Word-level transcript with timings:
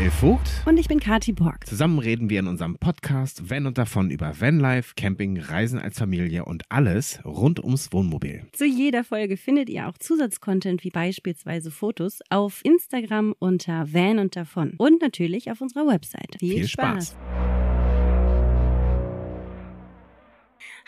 Michael 0.00 0.12
Vogt. 0.12 0.50
Und 0.64 0.78
ich 0.78 0.88
bin 0.88 0.98
Kati 0.98 1.32
Borg. 1.32 1.66
Zusammen 1.66 1.98
reden 1.98 2.30
wir 2.30 2.40
in 2.40 2.46
unserem 2.46 2.78
Podcast 2.78 3.50
Van 3.50 3.66
und 3.66 3.76
davon 3.76 4.10
über 4.10 4.40
Vanlife, 4.40 4.94
Camping, 4.96 5.38
Reisen 5.38 5.78
als 5.78 5.98
Familie 5.98 6.46
und 6.46 6.62
alles 6.70 7.20
rund 7.22 7.62
ums 7.62 7.92
Wohnmobil. 7.92 8.46
Zu 8.52 8.64
jeder 8.64 9.04
Folge 9.04 9.36
findet 9.36 9.68
ihr 9.68 9.88
auch 9.88 9.98
Zusatzcontent 9.98 10.84
wie 10.84 10.90
beispielsweise 10.90 11.70
Fotos 11.70 12.20
auf 12.30 12.62
Instagram 12.64 13.34
unter 13.38 13.92
Van 13.92 14.18
und 14.18 14.36
davon 14.36 14.72
und 14.78 15.02
natürlich 15.02 15.50
auf 15.50 15.60
unserer 15.60 15.86
Website. 15.86 16.36
Viel, 16.38 16.54
Viel 16.54 16.68
Spaß. 16.68 17.08
Spaß. 17.10 17.49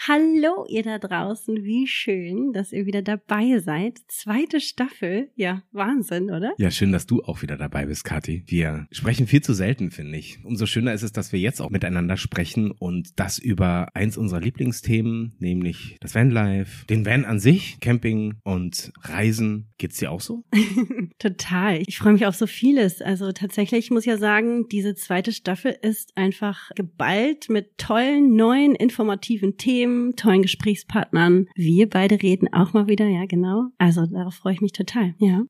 Hallo 0.09 0.67
ihr 0.69 0.83
da 0.83 0.99
draußen, 0.99 1.63
wie 1.63 1.87
schön, 1.87 2.53
dass 2.53 2.73
ihr 2.73 2.87
wieder 2.87 3.03
dabei 3.03 3.61
seid. 3.61 4.01
Zweite 4.09 4.61
Staffel, 4.61 5.31
ja, 5.37 5.63
Wahnsinn, 5.71 6.25
oder? 6.25 6.55
Ja, 6.59 6.73
schön, 6.73 6.91
dass 6.91 7.07
du 7.07 7.23
auch 7.23 7.43
wieder 7.43 7.57
dabei 7.57 7.87
bist, 7.87 8.03
Kathi. 8.03 8.43
Wir 8.49 8.89
sprechen 8.91 9.29
viel 9.29 9.43
zu 9.43 9.55
selten, 9.55 9.93
finde 9.93 10.19
ich. 10.19 10.45
Umso 10.45 10.67
schöner 10.67 10.93
ist 10.93 11.05
es, 11.05 11.13
dass 11.13 11.33
wir 11.33 11.39
jetzt 11.39 11.63
auch 11.63 11.71
miteinander 11.71 12.17
sprechen 12.17 12.73
und 12.73 13.21
das 13.21 13.39
über 13.39 13.95
eins 13.95 14.17
unserer 14.17 14.41
Lieblingsthemen, 14.41 15.37
nämlich 15.39 15.99
das 16.01 16.17
Vanlife, 16.17 16.85
den 16.87 17.07
Van 17.07 17.25
an 17.25 17.39
sich, 17.39 17.79
Camping 17.79 18.41
und 18.43 18.93
Reisen. 19.03 19.69
Geht's 19.79 19.99
dir 19.99 20.11
auch 20.11 20.21
so? 20.21 20.43
Total. 21.21 21.81
Ich 21.87 21.99
freue 21.99 22.15
mich 22.15 22.27
auf 22.27 22.35
so 22.35 22.49
vieles. 22.49 23.03
Also 23.03 23.31
tatsächlich 23.31 23.93
muss 23.93 24.03
ich 24.03 24.11
ja 24.11 24.19
sagen, 24.19 24.67
diese 24.69 24.97
zweite 24.97 25.31
Staffel 25.31 25.77
ist 25.81 26.17
einfach 26.17 26.71
geballt 26.75 27.49
mit 27.51 27.79
tollen, 27.79 28.35
neuen, 28.35 28.75
informativen 28.75 29.59
Themen 29.59 29.92
Themen, 29.93 30.17
tollen 30.17 30.43
Gesprächspartnern. 30.43 31.49
Wir 31.55 31.89
beide 31.89 32.23
reden 32.23 32.53
auch 32.53 32.73
mal 32.73 32.87
wieder, 32.89 33.07
ja 33.07 33.27
genau. 33.27 33.69
Also 33.79 34.07
darauf 34.07 34.35
freue 34.35 34.55
ich 34.55 34.61
mich 34.61 34.73
total, 34.73 35.15
ja 35.19 35.43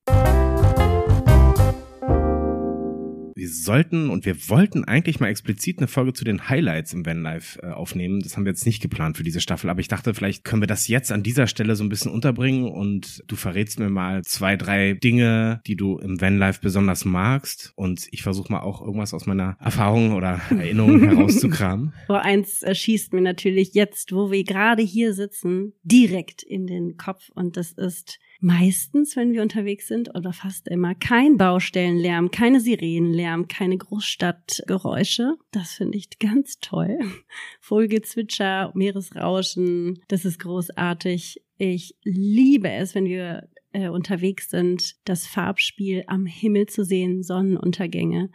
wir 3.43 3.49
sollten 3.49 4.09
und 4.09 4.25
wir 4.25 4.49
wollten 4.49 4.85
eigentlich 4.85 5.19
mal 5.19 5.27
explizit 5.27 5.79
eine 5.79 5.89
Folge 5.89 6.13
zu 6.13 6.23
den 6.23 6.49
Highlights 6.49 6.93
im 6.93 7.05
Vanlife 7.05 7.61
äh, 7.61 7.73
aufnehmen. 7.73 8.21
Das 8.21 8.37
haben 8.37 8.45
wir 8.45 8.53
jetzt 8.53 8.65
nicht 8.67 8.81
geplant 8.81 9.17
für 9.17 9.25
diese 9.25 9.41
Staffel, 9.41 9.69
aber 9.69 9.81
ich 9.81 9.89
dachte, 9.89 10.15
vielleicht 10.15 10.45
können 10.45 10.63
wir 10.63 10.69
das 10.69 10.87
jetzt 10.87 11.11
an 11.11 11.25
dieser 11.25 11.49
Stelle 11.49 11.75
so 11.75 11.83
ein 11.83 11.89
bisschen 11.89 12.13
unterbringen 12.13 12.71
und 12.71 13.25
du 13.27 13.35
verrätst 13.35 13.81
mir 13.81 13.91
mal 13.91 14.23
zwei, 14.23 14.57
drei 14.57 14.93
Dinge, 14.93 15.61
die 15.67 15.75
du 15.75 15.99
im 15.99 16.21
Vanlife 16.21 16.61
besonders 16.63 17.05
magst 17.05 17.73
und 17.75 18.07
ich 18.13 18.23
versuche 18.23 18.53
mal 18.53 18.61
auch 18.61 18.81
irgendwas 18.81 19.13
aus 19.13 19.27
meiner 19.27 19.57
Erfahrung 19.59 20.13
oder 20.13 20.41
Erinnerung 20.51 21.01
herauszukramen. 21.01 21.95
Vor 22.07 22.23
eins 22.23 22.65
schießt 22.73 23.13
mir 23.13 23.23
natürlich 23.23 23.75
jetzt, 23.75 24.13
wo 24.13 24.31
wir 24.31 24.45
gerade 24.45 24.83
hier 24.83 25.15
sitzen, 25.15 25.73
direkt 25.83 26.45
in 26.45 26.69
den 26.69 26.97
Kopf 26.97 27.29
und 27.35 27.57
das 27.57 27.73
ist 27.73 28.21
meistens, 28.43 29.17
wenn 29.17 29.33
wir 29.33 29.41
unterwegs 29.41 29.87
sind 29.89 30.15
oder 30.15 30.33
fast 30.33 30.69
immer, 30.69 30.95
kein 30.95 31.37
Baustellenlärm, 31.37 32.31
keine 32.31 32.61
Sirenenlärm, 32.61 33.49
keine 33.49 33.79
Großstadtgeräusche. 33.79 35.37
Das 35.53 35.75
finde 35.75 35.97
ich 35.97 36.19
ganz 36.19 36.59
toll. 36.61 36.99
Vogelgezwitscher, 37.61 38.73
Meeresrauschen, 38.75 40.03
das 40.09 40.25
ist 40.25 40.41
großartig. 40.41 41.43
Ich 41.57 41.95
liebe 42.03 42.71
es, 42.71 42.95
wenn 42.95 43.05
wir 43.05 43.49
äh, 43.73 43.89
unterwegs 43.89 44.51
sind, 44.51 44.97
das 45.05 45.27
Farbspiel 45.27 46.05
am 46.09 46.27
Himmel 46.27 46.67
zu 46.67 46.85
sehen, 46.85 47.23
Sonnenuntergänge. 47.23 48.31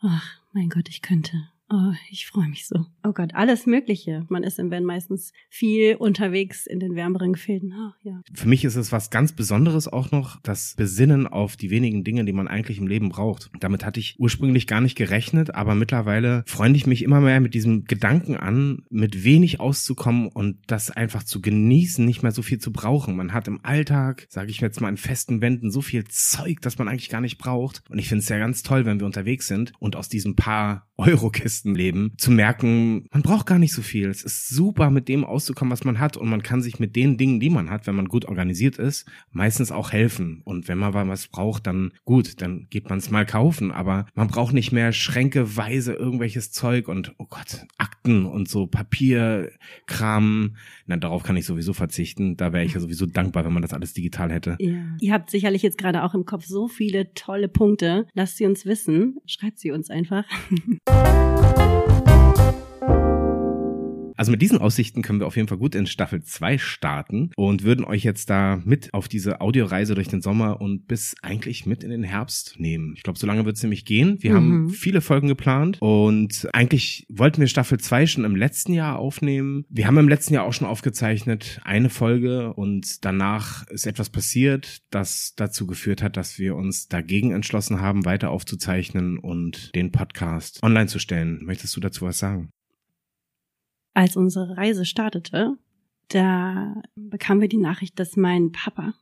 Ach, 0.00 0.40
mein 0.52 0.68
Gott, 0.68 0.88
ich 0.88 1.02
könnte 1.02 1.48
Oh, 1.72 1.92
ich 2.10 2.26
freue 2.26 2.48
mich 2.48 2.66
so. 2.66 2.86
Oh 3.04 3.12
Gott, 3.12 3.34
alles 3.34 3.64
Mögliche. 3.64 4.26
Man 4.28 4.42
ist 4.42 4.58
im 4.58 4.72
Van 4.72 4.84
meistens 4.84 5.32
viel 5.48 5.94
unterwegs 5.94 6.66
in 6.66 6.80
den 6.80 6.96
wärmeren 6.96 7.34
Gefilden. 7.34 7.72
Oh, 7.72 7.92
ja. 8.02 8.20
Für 8.34 8.48
mich 8.48 8.64
ist 8.64 8.74
es 8.74 8.90
was 8.90 9.10
ganz 9.10 9.32
Besonderes 9.32 9.86
auch 9.86 10.10
noch, 10.10 10.40
das 10.42 10.74
Besinnen 10.76 11.28
auf 11.28 11.56
die 11.56 11.70
wenigen 11.70 12.02
Dinge, 12.02 12.24
die 12.24 12.32
man 12.32 12.48
eigentlich 12.48 12.78
im 12.78 12.88
Leben 12.88 13.08
braucht. 13.08 13.50
Damit 13.60 13.84
hatte 13.84 14.00
ich 14.00 14.16
ursprünglich 14.18 14.66
gar 14.66 14.80
nicht 14.80 14.96
gerechnet, 14.96 15.54
aber 15.54 15.76
mittlerweile 15.76 16.42
freunde 16.46 16.76
ich 16.76 16.88
mich 16.88 17.04
immer 17.04 17.20
mehr 17.20 17.38
mit 17.38 17.54
diesem 17.54 17.84
Gedanken 17.84 18.36
an, 18.36 18.82
mit 18.90 19.22
wenig 19.22 19.60
auszukommen 19.60 20.26
und 20.26 20.58
das 20.66 20.90
einfach 20.90 21.22
zu 21.22 21.40
genießen, 21.40 22.04
nicht 22.04 22.24
mehr 22.24 22.32
so 22.32 22.42
viel 22.42 22.58
zu 22.58 22.72
brauchen. 22.72 23.14
Man 23.14 23.32
hat 23.32 23.46
im 23.46 23.64
Alltag, 23.64 24.26
sage 24.28 24.50
ich 24.50 24.60
jetzt 24.60 24.80
mal 24.80 24.88
in 24.88 24.96
festen 24.96 25.40
Wänden, 25.40 25.70
so 25.70 25.82
viel 25.82 26.02
Zeug, 26.08 26.62
das 26.62 26.78
man 26.78 26.88
eigentlich 26.88 27.10
gar 27.10 27.20
nicht 27.20 27.38
braucht. 27.38 27.84
Und 27.88 28.00
ich 28.00 28.08
finde 28.08 28.22
es 28.22 28.28
ja 28.28 28.38
ganz 28.38 28.64
toll, 28.64 28.86
wenn 28.86 28.98
wir 28.98 29.06
unterwegs 29.06 29.46
sind 29.46 29.72
und 29.78 29.94
aus 29.94 30.08
diesen 30.08 30.34
paar 30.34 30.88
Eurokisten 30.96 31.59
Touristenleben 31.60 32.12
zu 32.16 32.30
merken, 32.30 33.06
man 33.12 33.22
braucht 33.22 33.46
gar 33.46 33.58
nicht 33.58 33.72
so 33.72 33.82
viel. 33.82 34.08
Es 34.08 34.22
ist 34.22 34.48
super, 34.48 34.90
mit 34.90 35.08
dem 35.08 35.24
auszukommen, 35.24 35.72
was 35.72 35.84
man 35.84 35.98
hat 35.98 36.16
und 36.16 36.28
man 36.28 36.42
kann 36.42 36.62
sich 36.62 36.78
mit 36.78 36.96
den 36.96 37.16
Dingen, 37.16 37.40
die 37.40 37.50
man 37.50 37.70
hat, 37.70 37.86
wenn 37.86 37.94
man 37.94 38.08
gut 38.08 38.24
organisiert 38.24 38.78
ist, 38.78 39.06
meistens 39.30 39.70
auch 39.70 39.92
helfen. 39.92 40.42
Und 40.44 40.68
wenn 40.68 40.78
man 40.78 40.94
was 41.08 41.28
braucht, 41.28 41.66
dann 41.66 41.92
gut, 42.04 42.40
dann 42.40 42.66
geht 42.70 42.88
man 42.88 42.98
es 42.98 43.10
mal 43.10 43.26
kaufen. 43.26 43.72
Aber 43.72 44.06
man 44.14 44.28
braucht 44.28 44.54
nicht 44.54 44.72
mehr 44.72 44.92
schränkeweise 44.92 45.92
irgendwelches 45.92 46.52
Zeug 46.52 46.88
und, 46.88 47.14
oh 47.18 47.26
Gott, 47.28 47.66
Akten 47.78 48.26
und 48.26 48.48
so 48.48 48.66
Papierkram. 48.66 50.56
Na, 50.86 50.96
darauf 50.96 51.22
kann 51.22 51.36
ich 51.36 51.46
sowieso 51.46 51.72
verzichten. 51.72 52.36
Da 52.36 52.52
wäre 52.52 52.64
ich 52.64 52.74
ja 52.74 52.80
sowieso 52.80 53.06
dankbar, 53.06 53.44
wenn 53.44 53.52
man 53.52 53.62
das 53.62 53.72
alles 53.72 53.92
digital 53.92 54.32
hätte. 54.32 54.56
Ja. 54.58 54.96
Ihr 55.00 55.12
habt 55.12 55.30
sicherlich 55.30 55.62
jetzt 55.62 55.78
gerade 55.78 56.02
auch 56.02 56.14
im 56.14 56.24
Kopf 56.24 56.44
so 56.44 56.68
viele 56.68 57.12
tolle 57.14 57.48
Punkte. 57.48 58.06
Lasst 58.14 58.36
sie 58.36 58.46
uns 58.46 58.66
wissen. 58.66 59.18
Schreibt 59.26 59.58
sie 59.58 59.70
uns 59.70 59.90
einfach. 59.90 60.24
Also 64.20 64.32
mit 64.32 64.42
diesen 64.42 64.58
Aussichten 64.58 65.00
können 65.00 65.18
wir 65.18 65.26
auf 65.26 65.36
jeden 65.36 65.48
Fall 65.48 65.56
gut 65.56 65.74
in 65.74 65.86
Staffel 65.86 66.22
2 66.22 66.58
starten 66.58 67.30
und 67.36 67.64
würden 67.64 67.86
euch 67.86 68.04
jetzt 68.04 68.28
da 68.28 68.60
mit 68.66 68.92
auf 68.92 69.08
diese 69.08 69.40
Audioreise 69.40 69.94
durch 69.94 70.08
den 70.08 70.20
Sommer 70.20 70.60
und 70.60 70.86
bis 70.86 71.16
eigentlich 71.22 71.64
mit 71.64 71.82
in 71.82 71.88
den 71.88 72.02
Herbst 72.02 72.56
nehmen. 72.58 72.92
Ich 72.98 73.02
glaube, 73.02 73.18
so 73.18 73.26
lange 73.26 73.46
wird 73.46 73.56
es 73.56 73.62
nämlich 73.62 73.86
gehen. 73.86 74.18
Wir 74.20 74.32
mhm. 74.32 74.36
haben 74.36 74.68
viele 74.68 75.00
Folgen 75.00 75.26
geplant 75.26 75.78
und 75.80 76.46
eigentlich 76.52 77.06
wollten 77.08 77.40
wir 77.40 77.48
Staffel 77.48 77.80
2 77.80 78.06
schon 78.08 78.24
im 78.26 78.36
letzten 78.36 78.74
Jahr 78.74 78.98
aufnehmen. 78.98 79.64
Wir 79.70 79.86
haben 79.86 79.96
im 79.96 80.10
letzten 80.10 80.34
Jahr 80.34 80.44
auch 80.44 80.52
schon 80.52 80.68
aufgezeichnet 80.68 81.58
eine 81.64 81.88
Folge 81.88 82.52
und 82.52 83.06
danach 83.06 83.66
ist 83.68 83.86
etwas 83.86 84.10
passiert, 84.10 84.82
das 84.90 85.32
dazu 85.34 85.66
geführt 85.66 86.02
hat, 86.02 86.18
dass 86.18 86.38
wir 86.38 86.56
uns 86.56 86.88
dagegen 86.88 87.30
entschlossen 87.30 87.80
haben, 87.80 88.04
weiter 88.04 88.28
aufzuzeichnen 88.28 89.18
und 89.18 89.74
den 89.74 89.92
Podcast 89.92 90.62
online 90.62 90.88
zu 90.88 90.98
stellen. 90.98 91.40
Möchtest 91.42 91.74
du 91.74 91.80
dazu 91.80 92.04
was 92.04 92.18
sagen? 92.18 92.50
Als 94.00 94.16
unsere 94.16 94.56
Reise 94.56 94.86
startete, 94.86 95.58
da 96.08 96.82
bekamen 96.94 97.42
wir 97.42 97.48
die 97.48 97.58
Nachricht, 97.58 97.98
dass 97.98 98.16
mein 98.16 98.50
Papa 98.50 98.94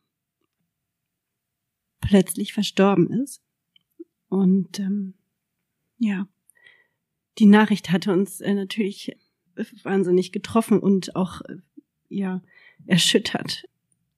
plötzlich 2.01 2.53
verstorben 2.53 3.09
ist. 3.09 3.41
Und 4.29 4.81
ähm, 4.81 5.15
ja, 5.99 6.27
die 7.39 7.47
Nachricht 7.47 7.93
hatte 7.93 8.13
uns 8.13 8.41
äh, 8.41 8.53
natürlich 8.55 9.17
wahnsinnig 9.85 10.33
getroffen 10.33 10.81
und 10.81 11.15
auch 11.15 11.43
äh, 11.43 11.59
ja 12.09 12.43
erschüttert. 12.87 13.69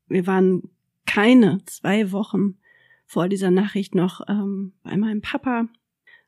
Wir 0.06 0.26
waren 0.26 0.70
keine 1.04 1.62
zwei 1.66 2.10
Wochen 2.10 2.56
vor 3.04 3.28
dieser 3.28 3.50
Nachricht 3.50 3.94
noch 3.94 4.22
ähm, 4.28 4.72
bei 4.82 4.96
meinem 4.96 5.20
Papa, 5.20 5.68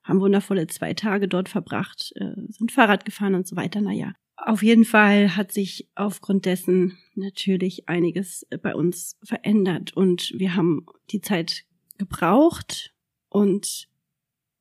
haben 0.02 0.20
wundervolle 0.20 0.66
zwei 0.66 0.92
Tage 0.92 1.26
dort 1.26 1.48
verbracht, 1.48 2.12
äh, 2.16 2.34
sind 2.48 2.70
Fahrrad 2.70 3.06
gefahren 3.06 3.34
und 3.34 3.46
so 3.46 3.56
weiter. 3.56 3.80
Naja, 3.80 4.12
auf 4.36 4.62
jeden 4.62 4.84
Fall 4.84 5.36
hat 5.36 5.52
sich 5.52 5.88
aufgrund 5.94 6.46
dessen 6.46 6.98
natürlich 7.14 7.88
einiges 7.88 8.46
bei 8.62 8.74
uns 8.74 9.18
verändert 9.22 9.96
und 9.96 10.32
wir 10.36 10.56
haben 10.56 10.86
die 11.10 11.20
Zeit 11.20 11.64
gebraucht 11.98 12.92
und 13.28 13.88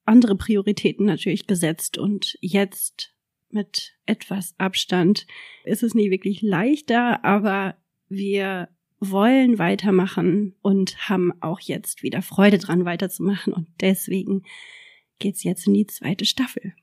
andere 0.06 0.36
Prioritäten 0.36 1.06
natürlich 1.06 1.48
gesetzt 1.48 1.98
und 1.98 2.38
jetzt 2.42 3.14
mit 3.50 3.94
etwas 4.06 4.56
Abstand 4.58 5.26
ist 5.64 5.84
es 5.84 5.94
nie 5.94 6.12
wirklich 6.12 6.42
leichter, 6.42 7.24
aber 7.24 7.76
wir 8.08 8.70
wollen 9.00 9.58
weitermachen 9.58 10.56
und 10.62 11.10
haben 11.10 11.34
auch 11.42 11.60
jetzt 11.60 12.04
wieder 12.04 12.22
Freude 12.22 12.60
dran 12.60 12.86
weiterzumachen 12.86 13.52
und 13.52 13.68
deswegen 13.82 14.44
geht's 15.20 15.44
jetzt 15.44 15.68
in 15.68 15.74
die 15.74 15.88
zweite 15.88 16.26
Staffel. 16.26 16.74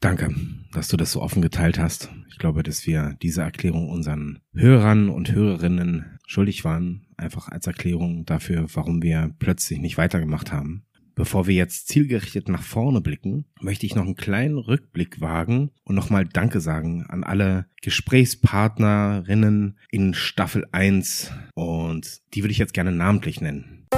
Danke, 0.00 0.32
dass 0.72 0.88
du 0.88 0.96
das 0.96 1.10
so 1.10 1.20
offen 1.20 1.42
geteilt 1.42 1.78
hast. 1.78 2.10
Ich 2.30 2.38
glaube, 2.38 2.62
dass 2.62 2.86
wir 2.86 3.16
diese 3.20 3.42
Erklärung 3.42 3.88
unseren 3.88 4.38
Hörern 4.54 5.08
und 5.08 5.32
Hörerinnen 5.32 6.18
schuldig 6.24 6.64
waren, 6.64 7.06
einfach 7.16 7.48
als 7.48 7.66
Erklärung 7.66 8.24
dafür, 8.24 8.66
warum 8.74 9.02
wir 9.02 9.34
plötzlich 9.40 9.80
nicht 9.80 9.98
weitergemacht 9.98 10.52
haben. 10.52 10.84
Bevor 11.16 11.48
wir 11.48 11.54
jetzt 11.56 11.88
zielgerichtet 11.88 12.48
nach 12.48 12.62
vorne 12.62 13.00
blicken, 13.00 13.46
möchte 13.60 13.86
ich 13.86 13.96
noch 13.96 14.04
einen 14.04 14.14
kleinen 14.14 14.56
Rückblick 14.56 15.20
wagen 15.20 15.72
und 15.82 15.96
nochmal 15.96 16.26
Danke 16.26 16.60
sagen 16.60 17.06
an 17.08 17.24
alle 17.24 17.66
Gesprächspartnerinnen 17.82 19.78
in 19.90 20.14
Staffel 20.14 20.64
1 20.70 21.32
und 21.54 22.20
die 22.34 22.44
würde 22.44 22.52
ich 22.52 22.58
jetzt 22.58 22.74
gerne 22.74 22.92
namentlich 22.92 23.40
nennen. 23.40 23.88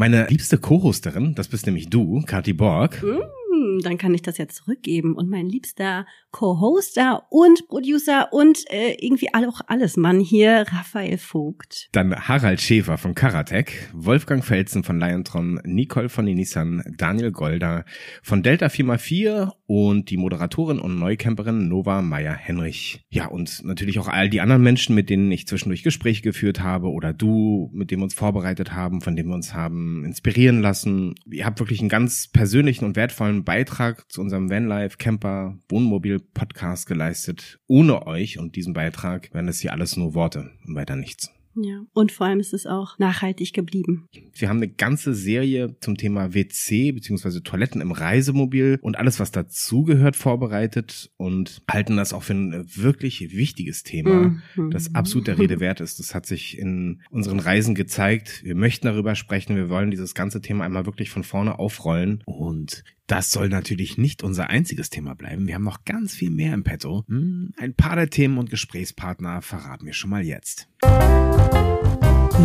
Meine 0.00 0.26
liebste 0.28 0.56
Co-Hosterin, 0.56 1.34
das 1.34 1.48
bist 1.48 1.66
nämlich 1.66 1.90
du, 1.90 2.22
Kati 2.22 2.54
Borg. 2.54 3.02
Mm, 3.02 3.80
dann 3.82 3.98
kann 3.98 4.14
ich 4.14 4.22
das 4.22 4.38
ja 4.38 4.48
zurückgeben. 4.48 5.14
Und 5.14 5.28
mein 5.28 5.46
liebster 5.46 6.06
Co-Hoster 6.30 7.26
und 7.28 7.68
Producer 7.68 8.32
und 8.32 8.64
äh, 8.70 8.96
irgendwie 8.98 9.28
auch 9.34 9.60
alles 9.66 9.98
Mann 9.98 10.18
hier, 10.18 10.64
Raphael 10.70 11.18
Vogt. 11.18 11.90
Dann 11.92 12.16
Harald 12.16 12.62
Schäfer 12.62 12.96
von 12.96 13.14
Karatec, 13.14 13.90
Wolfgang 13.92 14.42
Felsen 14.42 14.84
von 14.84 14.98
Liontron, 14.98 15.60
Nicole 15.64 16.08
von 16.08 16.24
Nissan, 16.24 16.82
Daniel 16.96 17.30
Golder 17.30 17.84
von 18.22 18.42
Delta 18.42 18.68
4x4 18.68 19.52
und 19.70 20.10
die 20.10 20.16
Moderatorin 20.16 20.80
und 20.80 20.98
Neucamperin 20.98 21.68
Nova 21.68 22.02
Meyer-Henrich. 22.02 23.04
Ja, 23.08 23.28
und 23.28 23.62
natürlich 23.64 24.00
auch 24.00 24.08
all 24.08 24.28
die 24.28 24.40
anderen 24.40 24.64
Menschen, 24.64 24.96
mit 24.96 25.08
denen 25.08 25.30
ich 25.30 25.46
zwischendurch 25.46 25.84
Gespräche 25.84 26.22
geführt 26.22 26.60
habe 26.60 26.90
oder 26.90 27.12
du, 27.12 27.70
mit 27.72 27.92
dem 27.92 28.00
wir 28.00 28.04
uns 28.04 28.14
vorbereitet 28.14 28.72
haben, 28.72 29.00
von 29.00 29.14
dem 29.14 29.28
wir 29.28 29.34
uns 29.36 29.54
haben 29.54 30.04
inspirieren 30.04 30.60
lassen. 30.60 31.14
Ihr 31.30 31.46
habt 31.46 31.60
wirklich 31.60 31.78
einen 31.78 31.88
ganz 31.88 32.26
persönlichen 32.26 32.84
und 32.84 32.96
wertvollen 32.96 33.44
Beitrag 33.44 34.10
zu 34.10 34.20
unserem 34.20 34.50
Vanlife 34.50 34.96
Camper 34.98 35.56
Wohnmobil 35.68 36.18
Podcast 36.18 36.88
geleistet. 36.88 37.60
Ohne 37.68 38.08
euch 38.08 38.40
und 38.40 38.56
diesen 38.56 38.72
Beitrag 38.72 39.32
wären 39.32 39.46
es 39.46 39.60
hier 39.60 39.72
alles 39.72 39.96
nur 39.96 40.14
Worte 40.14 40.50
und 40.66 40.74
weiter 40.74 40.96
nichts. 40.96 41.30
Ja, 41.54 41.82
und 41.92 42.12
vor 42.12 42.26
allem 42.26 42.40
ist 42.40 42.54
es 42.54 42.66
auch 42.66 42.98
nachhaltig 42.98 43.52
geblieben. 43.52 44.08
Wir 44.34 44.48
haben 44.48 44.58
eine 44.58 44.68
ganze 44.68 45.14
Serie 45.14 45.76
zum 45.80 45.96
Thema 45.96 46.32
WC 46.32 46.92
bzw. 46.92 47.40
Toiletten 47.40 47.80
im 47.80 47.92
Reisemobil 47.92 48.78
und 48.82 48.96
alles, 48.96 49.18
was 49.18 49.32
dazugehört, 49.32 50.16
vorbereitet 50.16 51.10
und 51.16 51.62
halten 51.68 51.96
das 51.96 52.12
auch 52.12 52.22
für 52.22 52.34
ein 52.34 52.66
wirklich 52.74 53.34
wichtiges 53.34 53.82
Thema, 53.82 54.40
mhm. 54.54 54.70
das 54.70 54.94
absolut 54.94 55.26
der 55.26 55.38
Rede 55.38 55.60
wert 55.60 55.80
ist. 55.80 55.98
Das 55.98 56.14
hat 56.14 56.26
sich 56.26 56.58
in 56.58 57.02
unseren 57.10 57.40
Reisen 57.40 57.74
gezeigt. 57.74 58.42
Wir 58.44 58.54
möchten 58.54 58.86
darüber 58.86 59.14
sprechen. 59.14 59.56
Wir 59.56 59.68
wollen 59.68 59.90
dieses 59.90 60.14
ganze 60.14 60.40
Thema 60.40 60.64
einmal 60.64 60.86
wirklich 60.86 61.10
von 61.10 61.24
vorne 61.24 61.58
aufrollen 61.58 62.22
und 62.26 62.84
das 63.10 63.32
soll 63.32 63.48
natürlich 63.48 63.98
nicht 63.98 64.22
unser 64.22 64.50
einziges 64.50 64.88
Thema 64.88 65.14
bleiben. 65.14 65.48
Wir 65.48 65.56
haben 65.56 65.64
noch 65.64 65.84
ganz 65.84 66.14
viel 66.14 66.30
mehr 66.30 66.54
im 66.54 66.62
Petto. 66.62 67.04
Hm, 67.08 67.52
ein 67.56 67.74
paar 67.74 67.96
der 67.96 68.08
Themen 68.08 68.38
und 68.38 68.50
Gesprächspartner 68.50 69.42
verraten 69.42 69.84
wir 69.84 69.94
schon 69.94 70.10
mal 70.10 70.22
jetzt. 70.22 70.68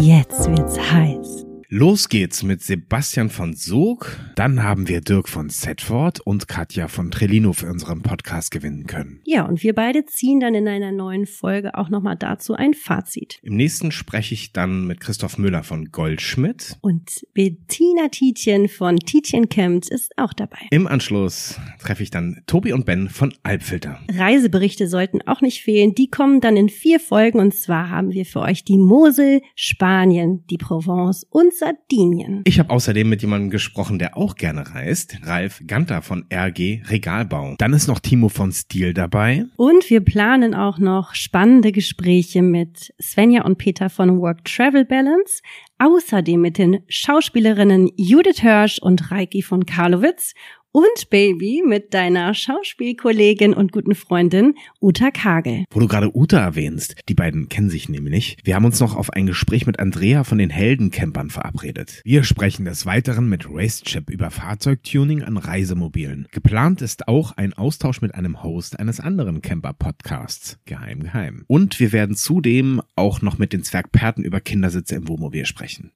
Jetzt 0.01 0.50
wird's 0.50 0.79
heiß. 0.79 1.55
Los 1.77 2.07
geht's 2.07 2.42
mit 2.42 2.62
Sebastian 2.62 3.30
von 3.30 3.54
Sog. 3.54 4.18
Dann 4.38 4.63
haben 4.63 4.88
wir 4.88 5.01
Dirk 5.01 5.27
von 5.27 5.50
Setford 5.50 6.22
und 6.22 6.48
Katja 6.48 6.88
von 6.88 7.12
Trellino 7.12 7.51
für 7.51 7.69
unseren 7.69 8.01
Podcast 8.01 8.51
gewinnen 8.51 8.86
können. 8.86 9.19
Ja, 9.25 9.44
und 9.44 9.62
wir 9.62 9.75
beide 9.75 10.06
ziehen 10.06 10.39
dann 10.39 10.56
in 10.56 10.69
einer 10.69 10.94
neuen 10.94 11.25
Folge 11.25 11.77
auch 11.77 11.89
nochmal 11.89 12.16
dazu 12.16 12.54
ein 12.54 12.74
Fazit. 12.75 13.39
Im 13.42 13.57
nächsten 13.57 13.92
spreche 13.92 14.36
ich 14.36 14.54
dann 14.54 14.88
mit 14.88 15.01
Christoph 15.01 15.38
Müller 15.38 15.63
von 15.63 15.92
Goldschmidt. 15.92 16.77
Und 16.80 17.25
Bettina 17.33 18.07
Tietjen 18.07 18.69
von 18.69 18.98
Tietjen 18.98 19.50
Camps 19.50 19.89
ist 19.89 20.18
auch 20.18 20.31
dabei. 20.31 20.60
Im 20.71 20.88
Anschluss 20.88 21.60
treffe 21.81 22.04
ich 22.04 22.10
dann 22.10 22.42
Tobi 22.48 22.71
und 22.71 22.86
Ben 22.86 23.10
von 23.10 23.33
Alpfilter. 23.44 24.00
Reiseberichte 24.10 24.88
sollten 24.88 25.21
auch 25.24 25.42
nicht 25.42 25.62
fehlen. 25.62 25.94
Die 25.94 26.10
kommen 26.10 26.39
dann 26.39 26.56
in 26.56 26.69
vier 26.69 27.01
Folgen 27.01 27.39
und 27.39 27.54
zwar 27.54 27.89
haben 27.89 28.12
wir 28.12 28.25
für 28.25 28.39
euch 28.39 28.63
die 28.63 28.78
Mosel, 28.78 29.42
Spanien, 29.56 30.45
die 30.50 30.57
Provence 30.57 31.25
und 31.30 31.54
Sardinien. 31.65 32.41
Ich 32.45 32.59
habe 32.59 32.69
außerdem 32.69 33.09
mit 33.09 33.23
jemandem 33.23 33.50
gesprochen, 33.50 33.97
der 33.97 34.15
auch 34.15 34.35
gerne 34.35 34.75
reist. 34.75 35.17
Ralf 35.23 35.63
Ganter 35.65 36.03
von 36.03 36.25
RG 36.31 36.83
Regalbau. 36.88 37.56
Dann 37.57 37.73
ist 37.73 37.88
noch 37.88 38.00
Timo 38.00 38.29
von 38.29 38.51
Stil 38.51 38.94
dabei. 38.94 39.45
Und 39.57 39.89
wir 39.89 40.01
planen 40.01 40.53
auch 40.53 40.77
noch 40.77 41.15
spannende 41.15 41.71
Gespräche 41.71 42.44
mit 42.44 42.94
Svenja 43.01 43.45
und 43.45 43.57
Peter 43.57 43.89
von 43.89 44.19
Work 44.19 44.45
Travel 44.45 44.85
Balance. 44.85 45.41
Außerdem 45.79 46.39
mit 46.39 46.59
den 46.59 46.83
Schauspielerinnen 46.88 47.91
Judith 47.97 48.41
Hirsch 48.41 48.77
und 48.79 49.09
Reiki 49.11 49.41
von 49.41 49.65
Karlowitz 49.65 50.33
und 50.75 51.10
Baby 51.10 51.63
mit 51.66 51.94
deiner 51.94 52.33
Schauspielkollegin 52.33 53.54
und 53.54 53.72
guten 53.72 53.95
Freundin 53.95 54.56
Uta 54.81 55.10
Kagel. 55.10 55.63
Wo 55.72 55.80
du 55.80 55.88
gerade 55.88 56.13
Uta 56.13 56.38
erwähnst, 56.38 56.95
die 57.07 57.13
beiden 57.13 57.48
kennen 57.48 57.69
sich 57.69 57.88
nämlich. 57.88 58.36
Wir 58.44 58.56
haben 58.56 58.66
uns 58.66 58.81
noch 58.81 58.94
auf 58.94 59.13
ein 59.13 59.25
Gespräch 59.25 59.66
mit 59.66 59.80
Andrea 59.80 60.25
von 60.25 60.38
den 60.38 60.50
Heldencampern 60.50 61.30
verabredet. 61.30 62.01
Wir 62.04 62.25
sprechen 62.25 62.66
des 62.66 62.86
Weiteren 62.86 63.30
mit 63.30 63.45
Racechip 63.50 64.10
über 64.10 64.31
Fahrzeugtuning 64.31 65.24
an 65.24 65.38
Reisemobilen. 65.38 66.27
Geplant 66.31 66.81
ist 66.81 67.07
auch 67.07 67.31
ein 67.38 67.54
Austausch 67.54 68.01
mit 68.01 68.13
einem 68.13 68.44
Host 68.44 68.78
eines 68.78 69.00
anderen 69.00 69.42
Camper-Podcasts. 69.42 70.60
Geheim, 70.66 71.04
geheim. 71.04 71.45
Und 71.48 71.80
wir 71.80 71.94
werden 71.94 72.18
zudem 72.18 72.81
auch 72.98 73.21
noch 73.21 73.38
mit 73.38 73.54
den 73.54 73.63
Zwergperten 73.63 74.25
über 74.25 74.42
Kindersitze 74.42 74.95
im 74.95 75.07
Wohnmobil 75.07 75.45
sprechen. 75.45 75.94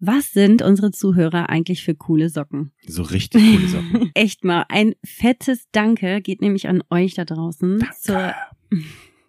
Was 0.00 0.32
sind 0.32 0.62
unsere 0.62 0.92
Zuhörer 0.92 1.48
eigentlich 1.48 1.82
für 1.82 1.94
coole 1.94 2.28
Socken? 2.28 2.72
So 2.86 3.02
richtig 3.02 3.42
coole 3.42 3.68
Socken. 3.68 4.10
Echt 4.14 4.44
mal. 4.44 4.64
Ein 4.68 4.94
fettes 5.04 5.66
Danke 5.72 6.20
geht 6.20 6.40
nämlich 6.40 6.68
an 6.68 6.82
euch 6.90 7.14
da 7.14 7.24
draußen. 7.24 7.80
Danke. 7.80 7.96
Zur 7.98 8.34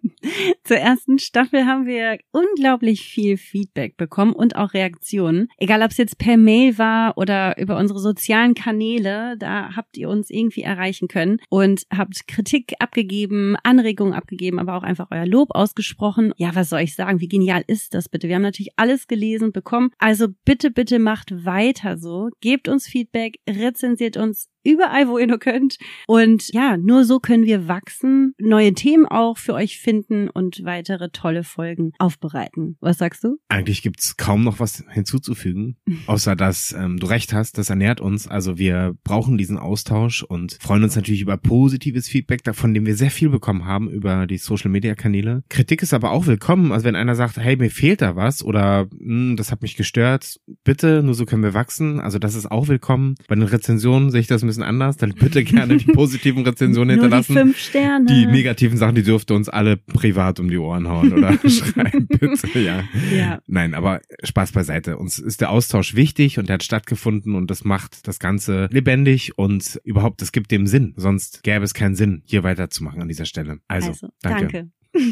Zur 0.64 0.76
ersten 0.76 1.18
Staffel 1.18 1.66
haben 1.66 1.86
wir 1.86 2.18
unglaublich 2.32 3.02
viel 3.02 3.36
Feedback 3.36 3.96
bekommen 3.96 4.32
und 4.32 4.56
auch 4.56 4.74
Reaktionen. 4.74 5.48
Egal, 5.58 5.82
ob 5.82 5.90
es 5.90 5.96
jetzt 5.96 6.18
per 6.18 6.36
Mail 6.36 6.78
war 6.78 7.16
oder 7.16 7.58
über 7.58 7.76
unsere 7.76 7.98
sozialen 7.98 8.54
Kanäle, 8.54 9.36
da 9.38 9.76
habt 9.76 9.96
ihr 9.96 10.08
uns 10.08 10.30
irgendwie 10.30 10.62
erreichen 10.62 11.08
können 11.08 11.38
und 11.48 11.82
habt 11.94 12.26
Kritik 12.26 12.74
abgegeben, 12.78 13.56
Anregungen 13.62 14.14
abgegeben, 14.14 14.58
aber 14.58 14.76
auch 14.76 14.82
einfach 14.82 15.08
euer 15.10 15.26
Lob 15.26 15.50
ausgesprochen. 15.52 16.32
Ja, 16.36 16.54
was 16.54 16.70
soll 16.70 16.80
ich 16.80 16.94
sagen? 16.94 17.20
Wie 17.20 17.28
genial 17.28 17.62
ist 17.66 17.94
das 17.94 18.08
bitte? 18.08 18.28
Wir 18.28 18.36
haben 18.36 18.42
natürlich 18.42 18.72
alles 18.76 19.06
gelesen 19.06 19.52
bekommen. 19.52 19.90
Also 19.98 20.28
bitte, 20.44 20.70
bitte 20.70 20.98
macht 20.98 21.44
weiter 21.44 21.98
so. 21.98 22.28
Gebt 22.40 22.68
uns 22.68 22.86
Feedback, 22.86 23.38
rezensiert 23.48 24.16
uns 24.16 24.48
überall, 24.64 25.08
wo 25.08 25.18
ihr 25.18 25.26
nur 25.26 25.38
könnt. 25.38 25.78
Und 26.06 26.52
ja, 26.52 26.76
nur 26.76 27.04
so 27.04 27.20
können 27.20 27.44
wir 27.44 27.68
wachsen, 27.68 28.34
neue 28.38 28.74
Themen 28.74 29.06
auch 29.06 29.38
für 29.38 29.54
euch 29.54 29.78
finden 29.78 30.28
und 30.28 30.64
weitere 30.64 31.10
tolle 31.10 31.44
Folgen 31.44 31.92
aufbereiten. 31.98 32.76
Was 32.80 32.98
sagst 32.98 33.24
du? 33.24 33.38
Eigentlich 33.48 33.82
gibt's 33.82 34.16
kaum 34.16 34.44
noch 34.44 34.60
was 34.60 34.84
hinzuzufügen, 34.90 35.76
außer 36.06 36.36
dass 36.36 36.72
ähm, 36.72 36.98
du 36.98 37.06
recht 37.06 37.32
hast, 37.32 37.58
das 37.58 37.70
ernährt 37.70 38.00
uns. 38.00 38.28
Also 38.28 38.58
wir 38.58 38.94
brauchen 39.04 39.38
diesen 39.38 39.58
Austausch 39.58 40.22
und 40.22 40.58
freuen 40.60 40.84
uns 40.84 40.96
natürlich 40.96 41.22
über 41.22 41.36
positives 41.36 42.08
Feedback, 42.08 42.42
davon 42.44 42.74
dem 42.74 42.86
wir 42.86 42.96
sehr 42.96 43.10
viel 43.10 43.30
bekommen 43.30 43.64
haben 43.64 43.90
über 43.90 44.26
die 44.26 44.38
Social-Media-Kanäle. 44.38 45.42
Kritik 45.48 45.82
ist 45.82 45.94
aber 45.94 46.10
auch 46.10 46.26
willkommen. 46.26 46.72
Also 46.72 46.84
wenn 46.84 46.96
einer 46.96 47.14
sagt, 47.14 47.36
hey, 47.38 47.56
mir 47.56 47.70
fehlt 47.70 48.02
da 48.02 48.16
was 48.16 48.42
oder 48.42 48.88
hm, 48.98 49.36
das 49.36 49.50
hat 49.50 49.62
mich 49.62 49.76
gestört, 49.76 50.38
bitte, 50.64 51.02
nur 51.02 51.14
so 51.14 51.24
können 51.24 51.42
wir 51.42 51.54
wachsen. 51.54 52.00
Also 52.00 52.18
das 52.18 52.34
ist 52.34 52.50
auch 52.50 52.68
willkommen. 52.68 53.14
Bei 53.28 53.34
den 53.34 53.44
Rezensionen 53.44 54.10
sehe 54.10 54.20
ich 54.20 54.26
das 54.26 54.42
ein 54.42 54.49
bisschen 54.50 54.62
anders. 54.62 54.96
Dann 54.96 55.14
bitte 55.14 55.44
gerne 55.44 55.76
die 55.76 55.86
positiven 55.92 56.44
Rezensionen 56.44 56.90
hinterlassen. 56.98 57.34
Nur 57.34 57.42
die 57.44 57.48
fünf 57.50 57.58
Sterne. 57.58 58.06
Die 58.06 58.26
negativen 58.26 58.76
Sachen, 58.76 58.94
die 58.94 59.02
dürfte 59.02 59.34
uns 59.34 59.48
alle 59.48 59.76
privat 59.76 60.40
um 60.40 60.50
die 60.50 60.58
Ohren 60.58 60.88
hauen 60.88 61.12
oder 61.12 61.32
schreiben, 61.48 62.06
bitte, 62.06 62.58
ja. 62.58 62.84
ja. 63.16 63.40
Nein, 63.46 63.74
aber 63.74 64.00
Spaß 64.22 64.52
beiseite. 64.52 64.98
Uns 64.98 65.18
ist 65.18 65.40
der 65.40 65.50
Austausch 65.50 65.94
wichtig 65.94 66.38
und 66.38 66.48
der 66.48 66.54
hat 66.54 66.62
stattgefunden 66.62 67.34
und 67.34 67.50
das 67.50 67.64
macht 67.64 68.06
das 68.06 68.18
Ganze 68.18 68.68
lebendig 68.70 69.38
und 69.38 69.80
überhaupt, 69.84 70.22
es 70.22 70.32
gibt 70.32 70.50
dem 70.50 70.66
Sinn. 70.66 70.94
Sonst 70.96 71.42
gäbe 71.42 71.64
es 71.64 71.74
keinen 71.74 71.94
Sinn, 71.94 72.22
hier 72.26 72.42
weiterzumachen 72.42 73.00
an 73.02 73.08
dieser 73.08 73.24
Stelle. 73.24 73.58
Also, 73.68 73.88
Also, 73.88 74.08
danke. 74.22 74.48
danke. 74.48 74.70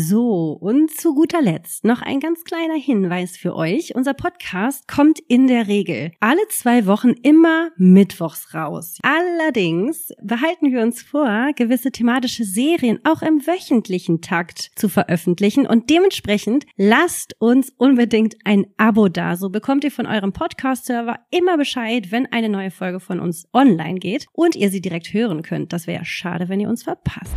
So, 0.00 0.52
und 0.52 0.92
zu 0.92 1.12
guter 1.12 1.42
Letzt 1.42 1.84
noch 1.84 2.02
ein 2.02 2.20
ganz 2.20 2.44
kleiner 2.44 2.76
Hinweis 2.76 3.36
für 3.36 3.56
euch. 3.56 3.96
Unser 3.96 4.14
Podcast 4.14 4.86
kommt 4.86 5.18
in 5.26 5.48
der 5.48 5.66
Regel 5.66 6.12
alle 6.20 6.46
zwei 6.50 6.86
Wochen 6.86 7.14
immer 7.22 7.70
mittwochs 7.76 8.54
raus. 8.54 8.98
Allerdings 9.02 10.12
behalten 10.22 10.70
wir 10.70 10.82
uns 10.82 11.02
vor, 11.02 11.50
gewisse 11.56 11.90
thematische 11.90 12.44
Serien 12.44 13.00
auch 13.02 13.22
im 13.22 13.44
wöchentlichen 13.44 14.20
Takt 14.20 14.70
zu 14.76 14.88
veröffentlichen 14.88 15.66
und 15.66 15.90
dementsprechend 15.90 16.64
lasst 16.76 17.34
uns 17.40 17.72
unbedingt 17.76 18.36
ein 18.44 18.66
Abo 18.76 19.08
da. 19.08 19.34
So 19.34 19.50
bekommt 19.50 19.82
ihr 19.82 19.90
von 19.90 20.06
eurem 20.06 20.32
Podcast-Server 20.32 21.18
immer 21.30 21.56
Bescheid, 21.56 22.12
wenn 22.12 22.26
eine 22.26 22.48
neue 22.48 22.70
Folge 22.70 23.00
von 23.00 23.18
uns 23.18 23.48
online 23.52 23.98
geht 23.98 24.26
und 24.32 24.54
ihr 24.54 24.70
sie 24.70 24.80
direkt 24.80 25.12
hören 25.12 25.42
könnt. 25.42 25.72
Das 25.72 25.88
wäre 25.88 26.04
schade, 26.04 26.48
wenn 26.48 26.60
ihr 26.60 26.68
uns 26.68 26.84
verpasst. 26.84 27.34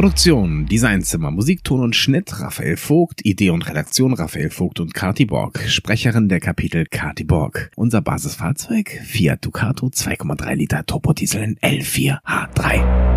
Produktion, 0.00 0.64
Designzimmer, 0.64 1.30
Musikton 1.30 1.82
und 1.82 1.94
Schnitt 1.94 2.40
Raphael 2.40 2.78
Vogt, 2.78 3.22
Idee 3.26 3.50
und 3.50 3.68
Redaktion 3.68 4.14
Raphael 4.14 4.48
Vogt 4.48 4.80
und 4.80 4.94
Kati 4.94 5.26
Borg, 5.26 5.60
Sprecherin 5.68 6.30
der 6.30 6.40
Kapitel 6.40 6.86
Kati 6.86 7.24
Borg. 7.24 7.70
Unser 7.76 8.00
Basisfahrzeug 8.00 8.98
Fiat 9.04 9.44
Ducato 9.44 9.88
2,3 9.88 10.54
Liter 10.54 10.86
Turbodiesel 10.86 11.42
in 11.42 11.58
L4 11.58 12.18
H3. 12.24 13.09